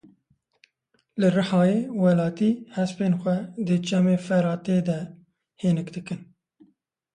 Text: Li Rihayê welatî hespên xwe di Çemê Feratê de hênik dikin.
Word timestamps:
Li 1.19 1.27
Rihayê 1.35 1.77
welatî 2.03 2.49
hespên 2.77 3.13
xwe 3.21 3.37
di 3.65 3.75
Çemê 3.87 4.17
Feratê 4.27 4.79
de 4.87 4.99
hênik 5.61 5.87
dikin. 5.95 6.21